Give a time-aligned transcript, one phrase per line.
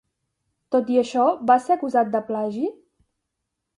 [0.75, 2.65] Tot i això, va ser acusat de plagi?